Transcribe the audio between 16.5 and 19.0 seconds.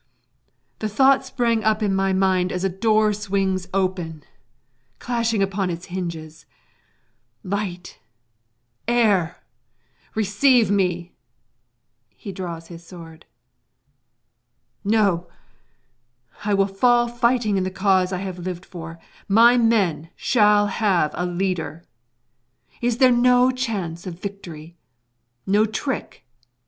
will fall fighting in the cause I have lived for